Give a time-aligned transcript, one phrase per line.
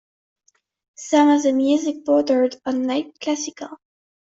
[0.97, 3.77] Some of the music bordered on light Classical.